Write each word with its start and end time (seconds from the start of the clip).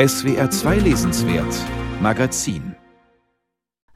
SWR 0.00 0.48
2 0.48 0.76
Lesenswert 0.76 1.52
Magazin 2.00 2.76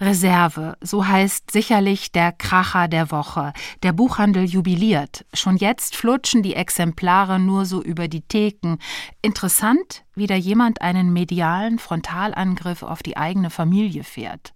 Reserve, 0.00 0.78
so 0.80 1.06
heißt 1.06 1.50
sicherlich 1.50 2.10
der 2.10 2.32
Kracher 2.32 2.88
der 2.88 3.10
Woche. 3.10 3.52
Der 3.82 3.92
Buchhandel 3.92 4.44
jubiliert. 4.44 5.26
Schon 5.34 5.58
jetzt 5.58 5.96
flutschen 5.96 6.42
die 6.42 6.54
Exemplare 6.54 7.38
nur 7.38 7.66
so 7.66 7.82
über 7.82 8.08
die 8.08 8.22
Theken. 8.22 8.78
Interessant, 9.20 10.04
wie 10.14 10.26
da 10.26 10.36
jemand 10.36 10.80
einen 10.80 11.12
medialen 11.12 11.78
Frontalangriff 11.78 12.82
auf 12.82 13.02
die 13.02 13.18
eigene 13.18 13.50
Familie 13.50 14.02
fährt. 14.02 14.54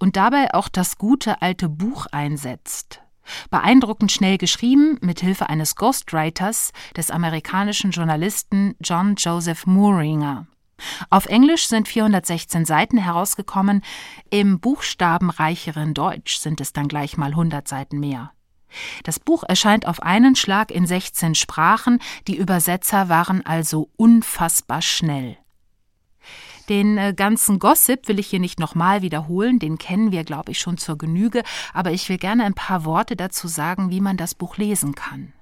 Und 0.00 0.16
dabei 0.16 0.52
auch 0.52 0.68
das 0.68 0.98
gute 0.98 1.42
alte 1.42 1.68
Buch 1.68 2.06
einsetzt. 2.10 3.02
Beeindruckend 3.50 4.10
schnell 4.10 4.36
geschrieben, 4.36 4.98
mit 5.00 5.20
Hilfe 5.20 5.48
eines 5.48 5.76
Ghostwriters, 5.76 6.72
des 6.96 7.12
amerikanischen 7.12 7.92
Journalisten 7.92 8.74
John 8.80 9.14
Joseph 9.14 9.64
Mooringer. 9.66 10.48
Auf 11.10 11.26
Englisch 11.26 11.68
sind 11.68 11.88
416 11.88 12.64
Seiten 12.64 12.98
herausgekommen, 12.98 13.82
im 14.30 14.60
buchstabenreicheren 14.60 15.94
Deutsch 15.94 16.38
sind 16.38 16.60
es 16.60 16.72
dann 16.72 16.88
gleich 16.88 17.16
mal 17.16 17.30
100 17.30 17.66
Seiten 17.66 17.98
mehr. 17.98 18.32
Das 19.04 19.20
Buch 19.20 19.44
erscheint 19.44 19.86
auf 19.86 20.02
einen 20.02 20.36
Schlag 20.36 20.70
in 20.70 20.86
16 20.86 21.34
Sprachen, 21.34 22.00
die 22.26 22.36
Übersetzer 22.36 23.08
waren 23.08 23.44
also 23.46 23.88
unfassbar 23.96 24.82
schnell. 24.82 25.38
Den 26.68 26.98
äh, 26.98 27.14
ganzen 27.14 27.60
Gossip 27.60 28.08
will 28.08 28.18
ich 28.18 28.26
hier 28.26 28.40
nicht 28.40 28.58
nochmal 28.58 29.02
wiederholen, 29.02 29.60
den 29.60 29.78
kennen 29.78 30.10
wir, 30.10 30.24
glaube 30.24 30.50
ich, 30.50 30.58
schon 30.58 30.78
zur 30.78 30.98
Genüge, 30.98 31.42
aber 31.72 31.92
ich 31.92 32.08
will 32.08 32.18
gerne 32.18 32.44
ein 32.44 32.54
paar 32.54 32.84
Worte 32.84 33.14
dazu 33.14 33.46
sagen, 33.46 33.90
wie 33.90 34.00
man 34.00 34.16
das 34.16 34.34
Buch 34.34 34.56
lesen 34.56 34.94
kann. 34.94 35.32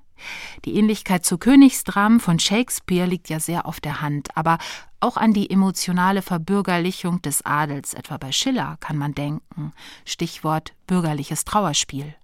Die 0.65 0.77
Ähnlichkeit 0.77 1.25
zu 1.25 1.39
Königsdramen 1.39 2.21
von 2.21 2.39
Shakespeare 2.39 3.07
liegt 3.07 3.29
ja 3.29 3.41
sehr 3.41 3.67
auf 3.67 3.81
der 3.81 4.01
Hand, 4.01 4.37
aber 4.37 4.59
auch 5.01 5.17
an 5.17 5.33
die 5.33 5.51
emotionale 5.51 6.23
Verbürgerlichung 6.23 7.21
des 7.23 7.45
Adels, 7.45 7.95
etwa 7.95 8.17
bei 8.17 8.33
Schiller, 8.33 8.77
kann 8.81 8.97
man 8.97 9.15
denken. 9.15 9.73
Stichwort 10.05 10.73
bürgerliches 10.87 11.45
Trauerspiel. 11.45 12.15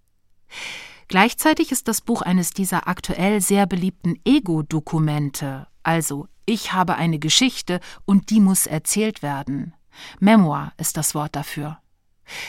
Gleichzeitig 1.09 1.73
ist 1.73 1.89
das 1.89 2.01
Buch 2.01 2.23
eines 2.23 2.51
dieser 2.51 2.87
aktuell 2.89 3.41
sehr 3.41 3.67
beliebten 3.67 4.21
Ego-Dokumente, 4.25 5.67
also 5.83 6.28
ich 6.47 6.73
habe 6.73 6.97
eine 6.97 7.19
Geschichte 7.19 7.81
und 8.05 8.31
die 8.31 8.41
muss 8.41 8.67
erzählt 8.67 9.23
werden. 9.23 9.75
Memoir 10.19 10.73
ist 10.78 10.97
das 10.97 11.15
Wort 11.15 11.37
dafür. 11.37 11.78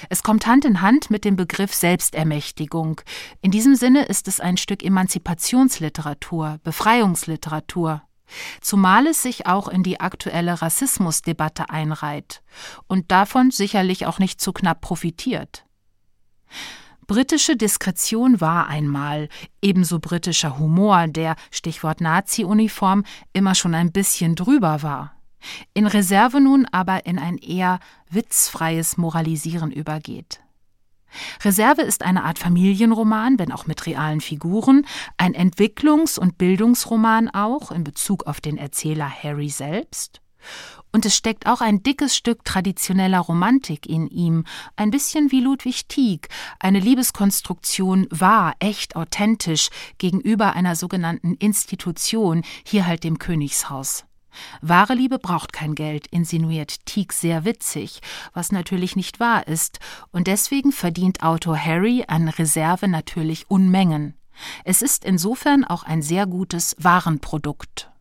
Es 0.10 0.24
kommt 0.24 0.48
Hand 0.48 0.66
in 0.66 0.82
Hand 0.82 1.10
mit 1.10 1.26
dem 1.26 1.36
Begriff 1.36 1.74
Selbstermächtigung. 1.74 3.02
In 3.42 3.52
diesem 3.52 3.76
Sinne 3.76 4.06
ist 4.06 4.28
es 4.28 4.40
ein 4.40 4.58
Stück 4.58 4.84
Emanzipationsliteratur, 4.84 6.60
Befreiungsliteratur. 6.64 8.02
Zumal 8.62 9.08
es 9.08 9.22
sich 9.22 9.46
auch 9.46 9.68
in 9.68 9.84
die 9.84 10.00
aktuelle 10.00 10.62
Rassismusdebatte 10.62 11.70
einreiht 11.70 12.42
und 12.88 13.12
davon 13.12 13.52
sicherlich 13.52 14.06
auch 14.06 14.20
nicht 14.20 14.40
zu 14.40 14.54
knapp 14.54 14.82
profitiert. 14.82 15.66
Britische 17.08 17.58
Diskretion 17.58 18.40
war 18.40 18.68
einmal, 18.68 19.28
ebenso 19.62 20.00
britischer 20.00 20.58
Humor, 20.60 21.08
der, 21.08 21.36
Stichwort 21.50 22.00
Nazi-Uniform, 22.00 23.04
immer 23.34 23.54
schon 23.54 23.76
ein 23.76 23.92
bisschen 23.92 24.36
drüber 24.36 24.82
war 24.82 25.21
in 25.74 25.88
Reserve 25.88 26.40
nun 26.40 26.66
aber 26.72 27.06
in 27.06 27.20
ein 27.20 27.38
eher 27.38 27.80
witzfreies 28.10 28.98
Moralisieren 28.98 29.72
übergeht. 29.72 30.42
Reserve 31.44 31.82
ist 31.82 32.04
eine 32.04 32.24
Art 32.24 32.40
Familienroman, 32.40 33.38
wenn 33.38 33.52
auch 33.52 33.68
mit 33.68 33.86
realen 33.86 34.22
Figuren, 34.22 34.86
ein 35.18 35.34
Entwicklungs- 35.34 36.20
und 36.20 36.38
Bildungsroman 36.38 37.30
auch 37.30 37.72
in 37.72 37.84
Bezug 37.84 38.28
auf 38.28 38.42
den 38.42 38.58
Erzähler 38.58 39.10
Harry 39.10 39.50
selbst. 39.50 40.22
Und 40.92 41.06
es 41.06 41.16
steckt 41.16 41.48
auch 41.48 41.62
ein 41.62 41.84
dickes 41.84 42.16
Stück 42.16 42.44
traditioneller 42.44 43.20
Romantik 43.20 43.86
in 43.86 44.08
ihm, 44.08 44.44
ein 44.76 44.92
bisschen 44.92 45.32
wie 45.32 45.40
Ludwig 45.40 45.88
Tieck, 45.88 46.28
eine 46.60 46.80
Liebeskonstruktion 46.80 48.08
wahr, 48.10 48.56
echt, 48.60 48.96
authentisch 48.96 49.70
gegenüber 50.00 50.54
einer 50.54 50.76
sogenannten 50.76 51.36
Institution, 51.36 52.44
hier 52.66 52.88
halt 52.88 53.04
dem 53.04 53.20
Königshaus. 53.20 54.06
Wahre 54.62 54.94
Liebe 54.94 55.20
braucht 55.20 55.54
kein 55.54 55.76
Geld, 55.76 56.08
insinuiert 56.08 56.86
Teague 56.86 57.14
sehr 57.14 57.46
witzig, 57.46 58.02
was 58.34 58.52
natürlich 58.52 58.96
nicht 58.96 59.20
wahr 59.20 59.48
ist, 59.48 59.80
und 60.12 60.28
deswegen 60.28 60.72
verdient 60.72 61.24
Autor 61.24 61.58
Harry 61.58 62.04
an 62.08 62.30
Reserve 62.30 62.88
natürlich 62.88 63.50
Unmengen. 63.50 64.16
Es 64.64 64.82
ist 64.82 65.06
insofern 65.06 65.64
auch 65.64 65.84
ein 65.84 66.02
sehr 66.02 66.26
gutes 66.26 66.76
Warenprodukt. 66.80 67.90